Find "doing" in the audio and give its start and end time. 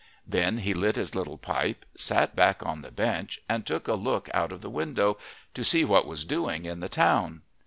6.25-6.65